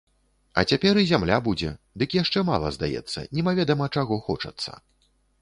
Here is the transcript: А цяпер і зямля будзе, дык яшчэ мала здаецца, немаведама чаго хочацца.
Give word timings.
А 0.59 0.61
цяпер 0.71 0.99
і 1.01 1.03
зямля 1.11 1.37
будзе, 1.47 1.71
дык 2.03 2.15
яшчэ 2.21 2.43
мала 2.49 2.73
здаецца, 2.79 3.25
немаведама 3.41 3.85
чаго 3.99 4.21
хочацца. 4.33 4.71